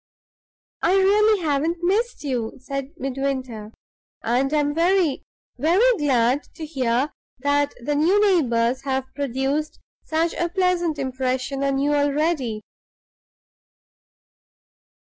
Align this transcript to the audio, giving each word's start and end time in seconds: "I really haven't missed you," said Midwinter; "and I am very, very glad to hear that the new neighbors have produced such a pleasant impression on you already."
"I 0.81 0.95
really 0.95 1.43
haven't 1.43 1.83
missed 1.83 2.23
you," 2.23 2.53
said 2.57 2.91
Midwinter; 2.97 3.71
"and 4.23 4.51
I 4.51 4.57
am 4.57 4.73
very, 4.73 5.21
very 5.59 5.97
glad 5.99 6.41
to 6.55 6.65
hear 6.65 7.11
that 7.41 7.75
the 7.79 7.93
new 7.93 8.19
neighbors 8.19 8.81
have 8.81 9.13
produced 9.13 9.79
such 10.03 10.33
a 10.33 10.49
pleasant 10.49 10.97
impression 10.97 11.63
on 11.63 11.77
you 11.77 11.93
already." 11.93 12.61